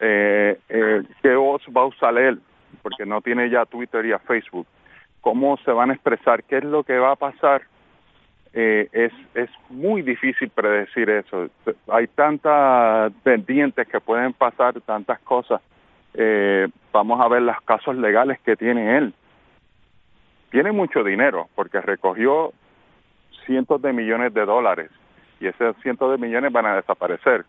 [0.00, 2.40] Eh, eh, ¿Qué voz va a usar él?
[2.82, 4.66] Porque no tiene ya Twitter y a Facebook.
[5.20, 6.44] ¿Cómo se van a expresar?
[6.44, 7.62] ¿Qué es lo que va a pasar?
[8.56, 11.48] Eh, es, es muy difícil predecir eso.
[11.88, 15.60] Hay tantas pendientes que pueden pasar, tantas cosas.
[16.14, 19.12] Eh, vamos a ver los casos legales que tiene él
[20.54, 22.52] tiene mucho dinero porque recogió
[23.44, 24.88] cientos de millones de dólares
[25.40, 27.44] y esos cientos de millones van a desaparecer.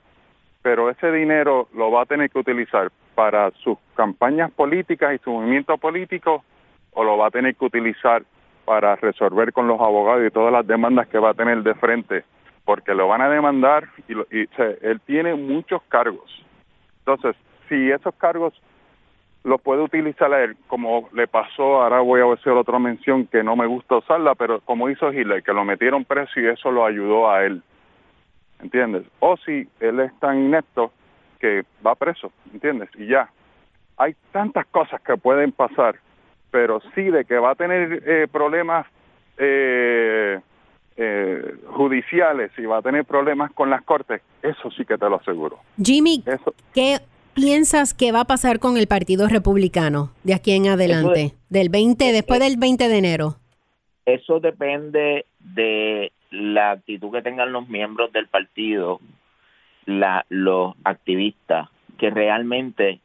[0.63, 5.29] Pero ese dinero lo va a tener que utilizar para sus campañas políticas y su
[5.29, 6.43] movimiento político
[6.93, 8.23] o lo va a tener que utilizar
[8.65, 12.23] para resolver con los abogados y todas las demandas que va a tener de frente,
[12.65, 16.43] porque lo van a demandar y, lo, y o sea, él tiene muchos cargos.
[16.99, 17.35] Entonces,
[17.69, 18.53] si esos cargos
[19.43, 23.43] lo puede utilizar a él, como le pasó, ahora voy a hacer otra mención que
[23.43, 26.83] no me gusta usarla, pero como hizo Hitler, que lo metieron preso y eso lo
[26.83, 27.61] ayudó a él,
[28.59, 29.03] ¿entiendes?
[29.19, 30.91] O si él es tan inepto
[31.39, 32.89] que va preso, ¿entiendes?
[32.95, 33.29] Y ya,
[33.97, 35.95] hay tantas cosas que pueden pasar,
[36.55, 38.87] pero sí de que va a tener eh, problemas
[39.37, 40.39] eh,
[40.95, 45.17] eh, judiciales y va a tener problemas con las cortes, eso sí que te lo
[45.17, 45.59] aseguro.
[45.83, 46.55] Jimmy, eso.
[46.73, 46.99] ¿qué
[47.33, 51.67] piensas que va a pasar con el Partido Republicano de aquí en adelante, de, del
[51.67, 53.35] 20, después del 20 de enero?
[54.05, 59.01] Eso depende de la actitud que tengan los miembros del partido,
[59.85, 63.01] la, los activistas, que realmente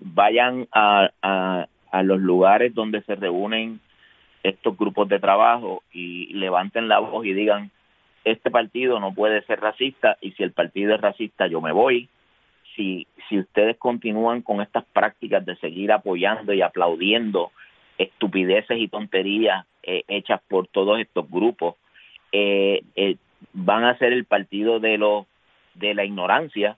[0.00, 3.80] vayan a, a, a los lugares donde se reúnen
[4.42, 7.70] estos grupos de trabajo y levanten la voz y digan,
[8.24, 12.08] este partido no puede ser racista y si el partido es racista yo me voy.
[12.76, 17.50] Si, si ustedes continúan con estas prácticas de seguir apoyando y aplaudiendo
[17.96, 21.74] estupideces y tonterías eh, hechas por todos estos grupos,
[22.30, 23.16] eh, eh,
[23.52, 25.26] van a ser el partido de los
[25.74, 26.76] de la ignorancia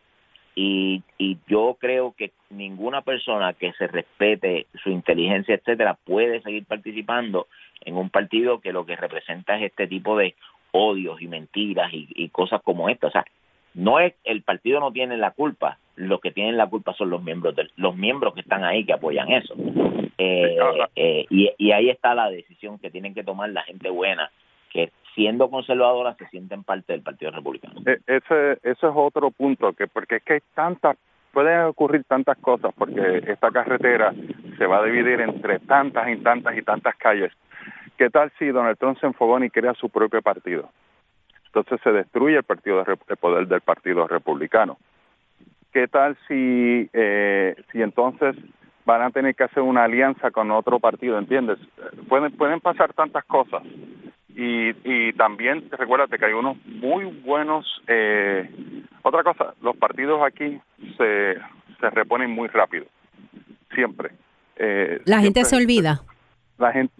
[0.63, 6.67] y, y yo creo que ninguna persona que se respete su inteligencia, etcétera, puede seguir
[6.67, 7.47] participando
[7.83, 10.35] en un partido que lo que representa es este tipo de
[10.73, 13.07] odios y mentiras y, y cosas como esta.
[13.07, 13.25] O sea,
[13.73, 17.23] no es el partido no tiene la culpa, los que tienen la culpa son los
[17.23, 19.55] miembros de, los miembros que están ahí que apoyan eso.
[20.19, 20.59] Eh,
[20.95, 24.31] eh, y, y ahí está la decisión que tienen que tomar la gente buena,
[24.69, 27.81] que siendo conservadora se sienten parte del Partido Republicano.
[27.87, 30.97] E, ese, ese es otro punto, que porque es que hay tantas,
[31.33, 34.13] pueden ocurrir tantas cosas, porque esta carretera
[34.59, 37.33] se va a dividir entre tantas y tantas y tantas calles.
[37.97, 40.71] ¿Qué tal si Donald Trump se enfogó y crea su propio partido?
[41.47, 44.79] Entonces se destruye el partido de, el poder del Partido Republicano.
[45.73, 48.37] ¿Qué tal si, eh, si entonces
[48.85, 51.59] van a tener que hacer una alianza con otro partido, ¿entiendes?
[52.09, 53.63] Pueden, pueden pasar tantas cosas.
[54.35, 57.83] Y, y también recuérdate que hay unos muy buenos...
[57.87, 58.49] Eh,
[59.03, 60.61] otra cosa, los partidos aquí
[60.99, 61.39] se,
[61.81, 62.85] se reponen muy rápido,
[63.75, 64.11] siempre.
[64.57, 66.03] Eh, La gente se olvida.
[66.59, 66.93] La gente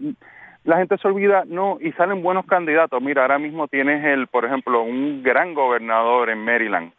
[0.63, 3.01] la gente se olvida, no, y salen buenos candidatos.
[3.01, 6.91] Mira, ahora mismo tienes el, por ejemplo, un gran gobernador en Maryland,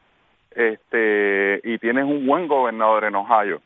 [0.51, 3.61] este, y tienes un buen gobernador en Ohio.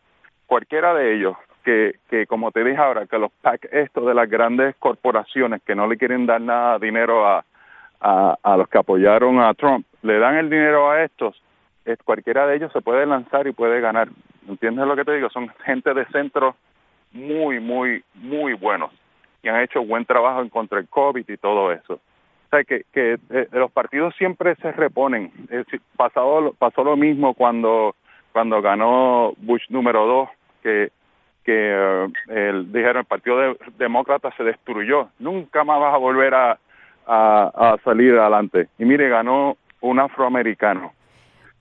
[0.46, 4.30] Cualquiera de ellos, que, que como te dije ahora, que los PAC estos de las
[4.30, 7.44] grandes corporaciones que no le quieren dar nada dinero a,
[8.00, 11.42] a, a los que apoyaron a Trump, le dan el dinero a estos,
[11.86, 14.08] es, cualquiera de ellos se puede lanzar y puede ganar.
[14.48, 15.30] ¿Entiendes lo que te digo?
[15.30, 16.56] Son gente de centro
[17.12, 18.92] muy, muy, muy buenos
[19.42, 21.94] y han hecho buen trabajo en contra el COVID y todo eso.
[21.94, 25.32] O sea, que, que eh, los partidos siempre se reponen.
[25.50, 27.94] Es pasado, pasó lo mismo cuando,
[28.32, 30.28] cuando ganó Bush número dos,
[30.66, 30.90] que,
[31.44, 35.08] que eh, el, dijeron el Partido de- Demócrata se destruyó.
[35.20, 36.58] Nunca más vas a volver a,
[37.06, 38.68] a, a salir adelante.
[38.78, 40.92] Y mire, ganó un afroamericano.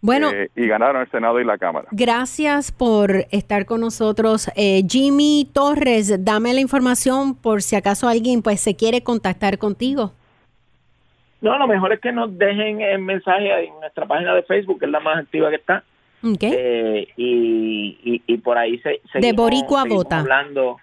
[0.02, 1.88] Bueno, Eh, y ganaron el Senado y la Cámara.
[1.92, 4.52] Gracias por estar con nosotros.
[4.56, 10.12] Eh, Jimmy Torres, dame la información por si acaso alguien pues se quiere contactar contigo.
[11.42, 14.86] No, lo mejor es que nos dejen el mensaje en nuestra página de Facebook, que
[14.86, 15.84] es la más activa que está.
[16.26, 16.44] Ok.
[16.44, 20.20] Eh, y, y, y por ahí se, seguimos- Boricua seguimos Vota.
[20.20, 20.78] hablando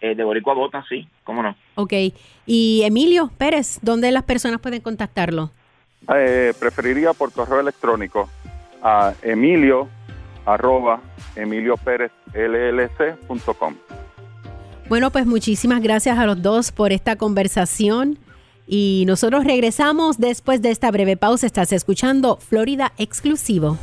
[0.00, 1.56] eh, de Boricua Vota, sí, cómo no.
[1.74, 1.92] Ok.
[2.46, 5.50] Y Emilio Pérez, ¿dónde las personas pueden contactarlo?
[6.14, 8.28] Eh, preferiría por correo electrónico
[8.82, 9.88] a emilio
[10.46, 11.00] arroba
[11.36, 13.74] emilioperezllc.com.
[14.88, 18.18] Bueno, pues muchísimas gracias a los dos por esta conversación.
[18.66, 21.46] Y nosotros regresamos después de esta breve pausa.
[21.46, 23.78] Estás escuchando Florida Exclusivo.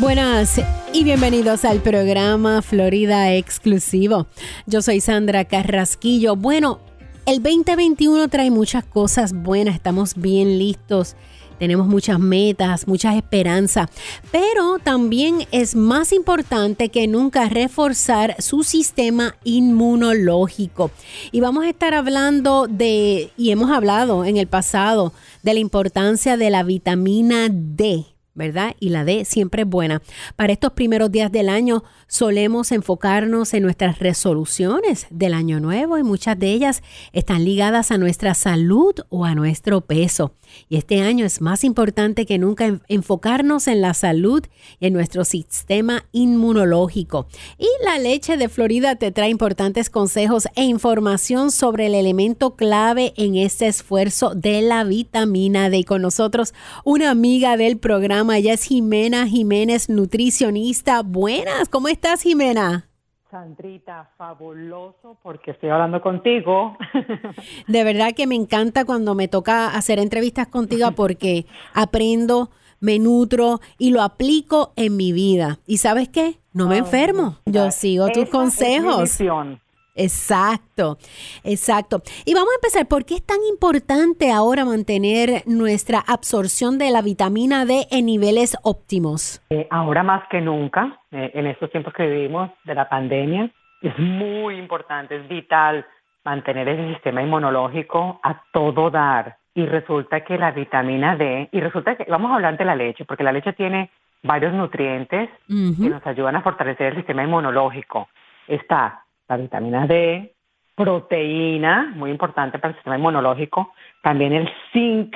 [0.00, 0.58] Buenas
[0.94, 4.28] y bienvenidos al programa Florida Exclusivo.
[4.64, 6.36] Yo soy Sandra Carrasquillo.
[6.36, 6.80] Bueno,
[7.26, 11.16] el 2021 trae muchas cosas buenas, estamos bien listos,
[11.58, 13.90] tenemos muchas metas, muchas esperanzas,
[14.32, 20.90] pero también es más importante que nunca reforzar su sistema inmunológico.
[21.30, 26.38] Y vamos a estar hablando de, y hemos hablado en el pasado, de la importancia
[26.38, 28.09] de la vitamina D.
[28.34, 28.74] ¿verdad?
[28.80, 30.02] Y la D siempre es buena.
[30.36, 36.02] Para estos primeros días del año solemos enfocarnos en nuestras resoluciones del año nuevo y
[36.02, 40.34] muchas de ellas están ligadas a nuestra salud o a nuestro peso.
[40.68, 44.42] Y este año es más importante que nunca en- enfocarnos en la salud
[44.80, 47.26] y en nuestro sistema inmunológico.
[47.58, 53.12] Y la leche de Florida te trae importantes consejos e información sobre el elemento clave
[53.16, 55.78] en este esfuerzo de la vitamina D.
[55.78, 56.52] Y con nosotros
[56.84, 61.02] una amiga del programa, ella es Jimena Jiménez, nutricionista.
[61.02, 62.86] Buenas, ¿cómo estás Jimena?
[63.30, 66.76] Sandrita, fabuloso porque estoy hablando contigo.
[67.68, 73.60] De verdad que me encanta cuando me toca hacer entrevistas contigo porque aprendo, me nutro
[73.78, 75.58] y lo aplico en mi vida.
[75.66, 76.38] ¿Y sabes qué?
[76.52, 77.38] No me enfermo.
[77.46, 79.00] Yo sigo tus es mi consejos.
[79.02, 79.60] misión.
[80.00, 80.96] Exacto,
[81.44, 82.00] exacto.
[82.24, 82.88] Y vamos a empezar.
[82.88, 88.56] ¿Por qué es tan importante ahora mantener nuestra absorción de la vitamina D en niveles
[88.62, 89.42] óptimos?
[89.50, 93.50] Eh, ahora más que nunca, eh, en estos tiempos que vivimos de la pandemia,
[93.82, 95.84] es muy importante, es vital
[96.24, 99.36] mantener el sistema inmunológico a todo dar.
[99.54, 103.04] Y resulta que la vitamina D, y resulta que vamos a hablar de la leche,
[103.04, 103.90] porque la leche tiene
[104.22, 108.08] varios nutrientes que nos ayudan a fortalecer el sistema inmunológico.
[108.46, 110.34] Está la vitamina D,
[110.74, 115.14] proteína, muy importante para el sistema inmunológico, también el zinc,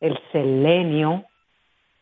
[0.00, 1.24] el selenio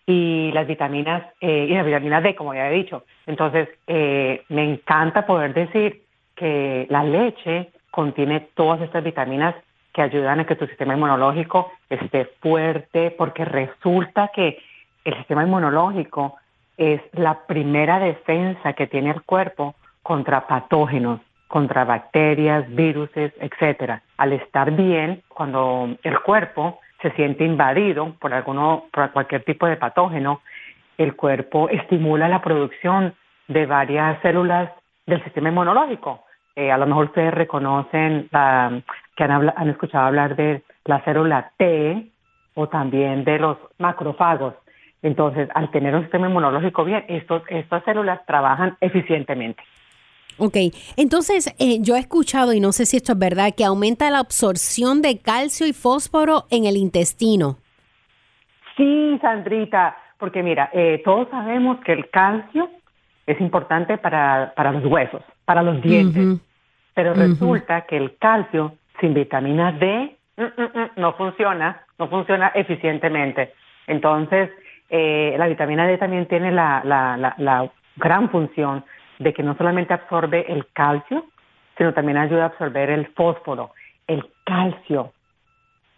[0.07, 3.05] y las vitaminas, eh, y la vitamina D, como ya he dicho.
[3.27, 6.03] Entonces, eh, me encanta poder decir
[6.35, 9.55] que la leche contiene todas estas vitaminas
[9.93, 14.59] que ayudan a que tu sistema inmunológico esté fuerte, porque resulta que
[15.05, 16.37] el sistema inmunológico
[16.79, 21.21] es la primera defensa que tiene el cuerpo contra patógenos,
[21.53, 24.01] contra bacterias, virus, etcétera.
[24.17, 29.77] Al estar bien, cuando el cuerpo se siente invadido por alguno, por cualquier tipo de
[29.77, 30.41] patógeno,
[30.97, 33.15] el cuerpo estimula la producción
[33.49, 34.71] de varias células
[35.05, 36.25] del sistema inmunológico.
[36.57, 42.07] Eh, a lo mejor ustedes reconocen que han, han escuchado hablar de la célula T
[42.55, 44.55] o también de los macrófagos.
[45.03, 49.63] Entonces, al tener un sistema inmunológico bien, estos, estas células trabajan eficientemente.
[50.45, 50.57] Ok,
[50.97, 54.19] entonces eh, yo he escuchado, y no sé si esto es verdad, que aumenta la
[54.19, 57.59] absorción de calcio y fósforo en el intestino.
[58.77, 62.69] Sí, Sandrita, porque mira, eh, todos sabemos que el calcio
[63.25, 66.41] es importante para, para los huesos, para los dientes,
[66.93, 72.51] pero resulta que el calcio sin vitamina D mm, mm, mm, no funciona, no funciona
[72.57, 73.53] eficientemente.
[73.87, 74.51] Entonces,
[74.91, 78.85] eh, la vitamina D también tiene la, la, la, la gran función
[79.23, 81.25] de que no solamente absorbe el calcio,
[81.77, 83.71] sino también ayuda a absorber el fósforo,
[84.07, 85.13] el calcio,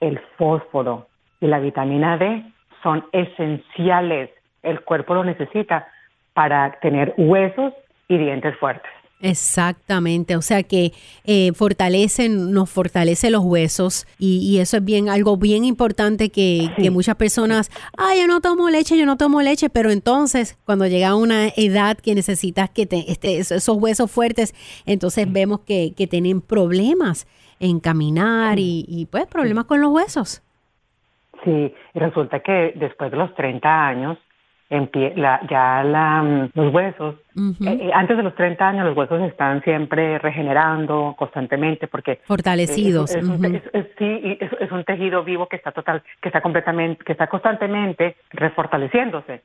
[0.01, 1.09] el fósforo
[1.41, 2.45] y la vitamina D
[2.83, 4.31] son esenciales.
[4.63, 5.89] El cuerpo lo necesita
[6.33, 7.73] para tener huesos
[8.09, 8.91] y dientes fuertes.
[9.25, 10.93] Exactamente, o sea que
[11.25, 16.69] eh, fortalecen, nos fortalece los huesos y, y eso es bien algo bien importante que,
[16.77, 20.87] que muchas personas, ay, yo no tomo leche, yo no tomo leche, pero entonces cuando
[20.87, 24.53] llega a una edad que necesitas que te, este, esos huesos fuertes,
[24.85, 27.27] entonces vemos que, que tienen problemas
[27.61, 30.43] en caminar y, y pues problemas con los huesos.
[31.45, 34.19] Sí, resulta que después de los 30 años,
[35.17, 39.21] la- ya la, mm, los huesos, eh, eh, antes de los 30 años los huesos
[39.23, 45.57] están siempre regenerando constantemente porque Fortalecidos, es, es es- sí, es, un tejido vivo que
[45.57, 49.43] está total, que está completamente, que está constantemente refortaleciéndose.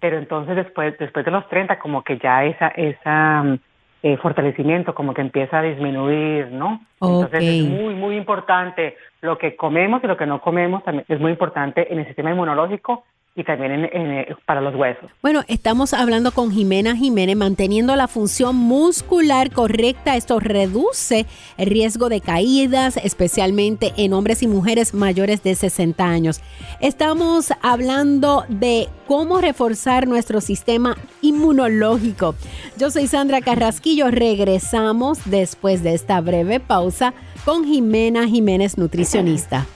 [0.00, 3.58] Pero entonces después, después de los 30 como que ya esa, esa mm,
[4.02, 6.80] eh, fortalecimiento como que empieza a disminuir, ¿no?
[7.22, 11.18] Entonces es muy, muy importante lo que comemos y lo que no comemos también es
[11.18, 13.04] muy importante en el sistema inmunológico
[13.36, 15.10] y también eh, para los huesos.
[15.20, 20.16] Bueno, estamos hablando con Jimena Jiménez, manteniendo la función muscular correcta.
[20.16, 21.26] Esto reduce
[21.58, 26.40] el riesgo de caídas, especialmente en hombres y mujeres mayores de 60 años.
[26.80, 32.34] Estamos hablando de cómo reforzar nuestro sistema inmunológico.
[32.78, 34.10] Yo soy Sandra Carrasquillo.
[34.10, 37.12] Regresamos después de esta breve pausa
[37.44, 39.66] con Jimena Jiménez, nutricionista.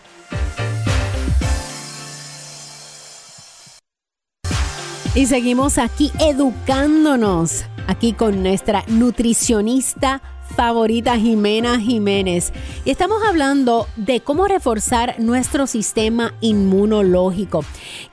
[5.13, 10.23] Y seguimos aquí educándonos, aquí con nuestra nutricionista
[10.55, 12.53] favorita Jimena Jiménez.
[12.85, 17.65] Y estamos hablando de cómo reforzar nuestro sistema inmunológico.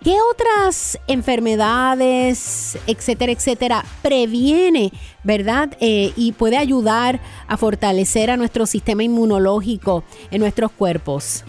[0.04, 4.92] ¿Qué otras enfermedades, etcétera, etcétera, previene,
[5.24, 5.78] verdad?
[5.80, 11.44] Eh, y puede ayudar a fortalecer a nuestro sistema inmunológico en nuestros cuerpos.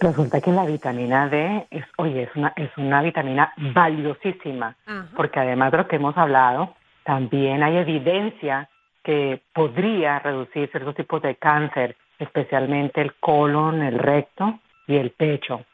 [0.00, 4.74] Resulta que la vitamina D es, oye, es una, es una vitamina valiosísima,
[5.14, 6.74] porque además de lo que hemos hablado,
[7.04, 8.68] también hay evidencia
[9.02, 15.64] que podría reducir ciertos tipos de cáncer, especialmente el colon, el recto y el pecho.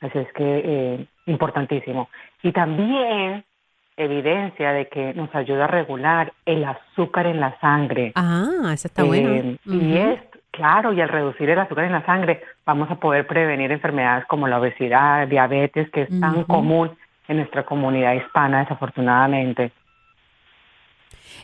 [0.00, 2.08] Así es que eh, importantísimo.
[2.42, 3.44] Y también
[3.96, 8.12] evidencia de que nos ayuda a regular el azúcar en la sangre.
[8.14, 9.02] Ah, esa está.
[9.02, 10.10] Eh, Y Ujú.
[10.10, 10.20] es,
[10.52, 14.46] claro, y al reducir el azúcar en la sangre, vamos a poder prevenir enfermedades como
[14.46, 16.90] la obesidad, diabetes, que es tan común
[17.28, 19.72] en nuestra comunidad hispana, desafortunadamente.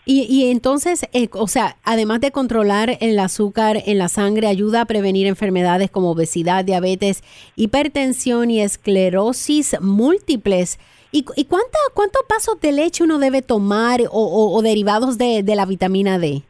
[0.05, 4.83] Y, y entonces, eh, o sea, además de controlar el azúcar en la sangre, ayuda
[4.83, 7.23] a prevenir enfermedades como obesidad, diabetes,
[7.57, 10.79] hipertensión y esclerosis múltiples.
[11.13, 15.43] ¿Y, y cuánta, cuántos vasos de leche uno debe tomar o, o- o derivados de,
[15.43, 16.43] de la vitamina D?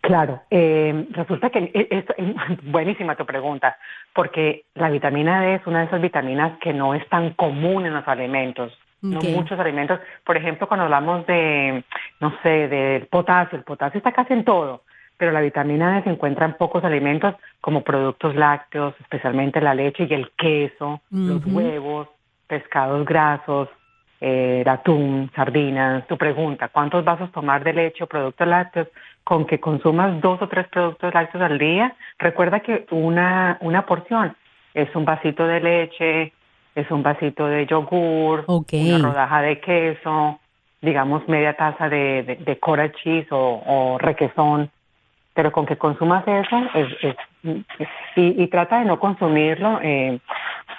[0.00, 3.76] Claro, eh, resulta que e- es, es buenísima tu pregunta,
[4.14, 7.94] porque la vitamina D es una de esas vitaminas que no es tan común en
[7.94, 8.76] los alimentos.
[9.02, 9.98] No muchos alimentos.
[10.24, 11.84] Por ejemplo, cuando hablamos de,
[12.20, 14.82] no sé, del potasio, el potasio está casi en todo,
[15.16, 20.06] pero la vitamina D se encuentra en pocos alimentos como productos lácteos, especialmente la leche
[20.08, 22.08] y el queso, los huevos,
[22.46, 23.70] pescados grasos,
[24.20, 26.06] eh, atún, sardinas.
[26.06, 28.88] Tu pregunta, ¿cuántos vasos tomar de leche o productos lácteos?
[29.24, 34.36] Con que consumas dos o tres productos lácteos al día, recuerda que una, una porción
[34.74, 36.32] es un vasito de leche,
[36.74, 40.38] es un vasito de yogur, una rodaja de queso,
[40.80, 44.70] digamos media taza de, de, de cheese o, o requesón,
[45.34, 50.18] pero con que consumas eso es, es- y, y trata de no consumirlo eh,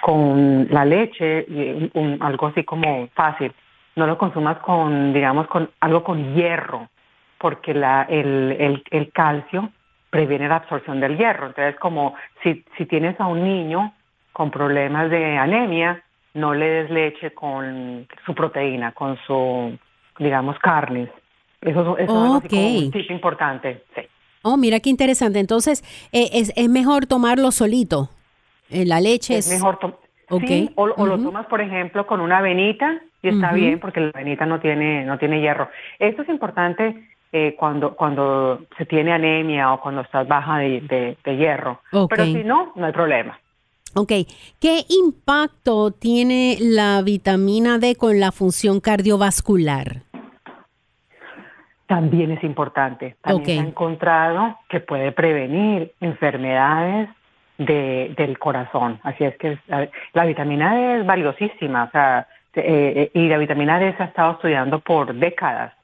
[0.00, 1.46] con la leche,
[1.94, 3.52] un- algo así como fácil.
[3.96, 6.88] No lo consumas con, digamos, con algo con hierro,
[7.38, 9.70] porque la, el, el, el calcio
[10.10, 11.48] previene la absorción del hierro.
[11.48, 13.92] Entonces, como si, si tienes a un niño
[14.32, 16.02] con problemas de anemia,
[16.34, 19.76] no le des leche con su proteína, con su,
[20.18, 21.10] digamos, carnes.
[21.60, 23.84] Eso, es- eso es así como un tip importante.
[23.94, 24.02] Sí.
[24.42, 25.38] Oh, mira qué interesante.
[25.38, 25.82] Entonces,
[26.12, 28.10] eh, es, es mejor tomarlo solito.
[28.70, 29.46] Eh, la leche es...
[29.46, 29.94] Es mejor tom-
[30.30, 30.44] Ok.
[30.46, 34.08] Sí, o, o lo tomas, por ejemplo, con una avenita y está bien porque la
[34.14, 35.68] avenita no tiene, no tiene hierro.
[35.98, 41.18] Esto es importante eh, cuando, cuando se tiene anemia o cuando estás baja de, de-
[41.22, 41.82] de hierro.
[41.92, 42.08] Ok.
[42.10, 43.38] Pero si no, no hay problema.
[43.94, 44.12] Ok,
[44.58, 50.02] ¿qué impacto tiene la vitamina D con la función cardiovascular?
[51.92, 53.16] También es importante.
[53.20, 57.10] También se ha encontrado que puede prevenir enfermedades
[57.58, 58.98] de, del corazón.
[59.02, 61.84] Así es que la, la vitamina D es valiosísima.
[61.84, 62.62] O sea, eh,
[62.96, 65.74] eh, y la vitamina D se ha estado estudiando por décadas.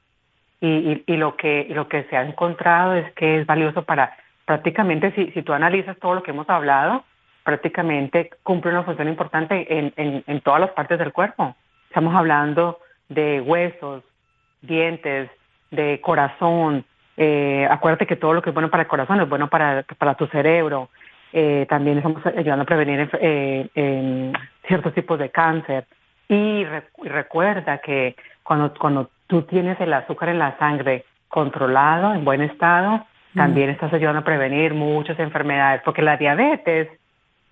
[0.61, 5.11] y, y, lo que lo que se ha encontrado es que es valioso para prácticamente
[5.11, 7.03] si, si tú analizas todo lo que hemos hablado,
[7.43, 11.55] prácticamente cumple una función importante en, en, en todas las partes del cuerpo.
[11.87, 12.79] Estamos hablando
[13.09, 14.03] de huesos,
[14.61, 15.29] dientes,
[15.71, 16.85] de corazón.
[17.17, 20.15] Eh, acuérdate que todo lo que es bueno para el corazón es bueno para, para
[20.15, 20.89] tu cerebro.
[21.31, 24.31] Eh, también estamos ayudando a prevenir eh,
[24.67, 25.85] ciertos tipos de cáncer.
[26.27, 26.65] Y,
[27.03, 33.05] recuerda que cuando, cuando tú tienes el azúcar en la sangre controlado, en buen estado,
[33.35, 36.89] también estás ayudando a prevenir muchas enfermedades, porque la diabetes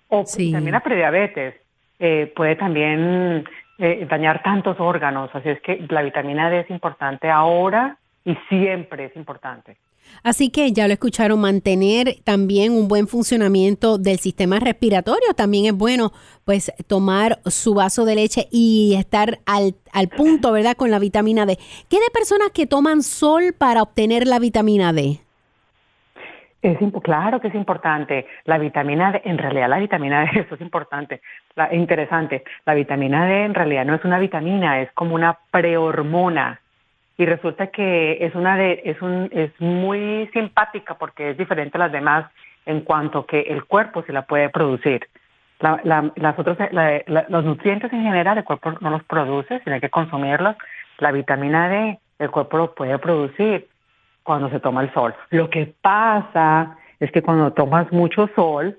[0.08, 1.54] o también la prediabetes
[2.34, 3.44] puede también
[3.78, 7.96] dañar tantos órganos, así es que la vitamina D es importante ahora
[8.28, 9.78] y siempre es importante.
[10.22, 15.34] Así que ya lo escucharon, mantener también un buen funcionamiento del sistema respiratorio.
[15.34, 16.12] También es bueno,
[16.44, 21.46] pues, tomar su vaso de leche y estar al, al punto, ¿verdad?, con la vitamina
[21.46, 21.56] D.
[21.88, 25.20] ¿Qué de personas que toman sol para obtener la vitamina D?
[26.60, 28.26] Es claro que es importante.
[28.44, 31.22] La vitamina D, en realidad la vitamina D, eso es importante,
[31.54, 32.44] la, interesante.
[32.66, 36.60] La vitamina D en realidad no es una vitamina, es como una prehormona
[37.18, 41.80] y resulta que es una de, es un, es muy simpática porque es diferente a
[41.80, 42.30] las demás
[42.64, 45.08] en cuanto que el cuerpo se la puede producir.
[45.58, 46.56] las otras,
[47.28, 50.54] los nutrientes en general el cuerpo no los produce, tiene que consumirlos.
[50.98, 53.68] La vitamina D el cuerpo lo puede producir
[54.22, 55.12] cuando se toma el sol.
[55.30, 58.78] Lo que pasa es que cuando tomas mucho sol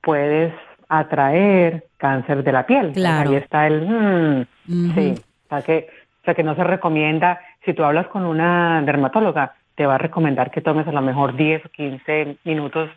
[0.00, 0.52] puedes
[0.88, 2.92] atraer cáncer de la piel.
[3.04, 5.14] Ahí está el, mm, sí,
[5.46, 5.88] o sea que,
[6.20, 9.98] o sea que no se recomienda si tú hablas con una dermatóloga, te va a
[9.98, 12.90] recomendar que tomes a lo mejor 10 o 15 minutos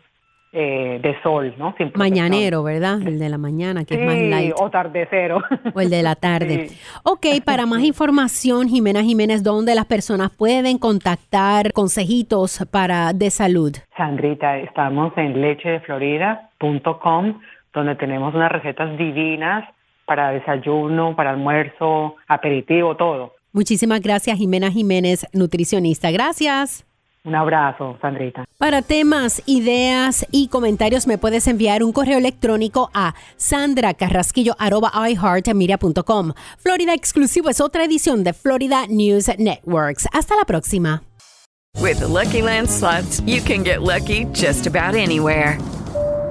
[0.56, 1.74] eh, de sol, ¿no?
[1.96, 3.02] Mañanero, ¿verdad?
[3.04, 4.54] El de la mañana, que es más light.
[4.56, 5.42] o tardecero.
[5.74, 6.68] O el de la tarde.
[7.02, 13.72] Ok, para más información, Jimena Jiménez, ¿dónde las personas pueden contactar consejitos para de salud?
[13.96, 17.40] Sandrita, estamos en lechedeflorida.com,
[17.72, 19.68] donde tenemos unas recetas divinas
[20.06, 23.32] para desayuno, para almuerzo, aperitivo, todo.
[23.54, 26.10] Muchísimas gracias, Jimena Jiménez, nutricionista.
[26.10, 26.84] Gracias.
[27.24, 28.44] Un abrazo, Sandrita.
[28.58, 36.32] Para temas, ideas y comentarios me puedes enviar un correo electrónico a sandracarrasquillo.iheartmedia.com.
[36.58, 40.06] Florida Exclusivo es otra edición de Florida News Networks.
[40.12, 41.02] Hasta la próxima.
[41.80, 45.58] With Lucky Land slots, you can get lucky just about anywhere.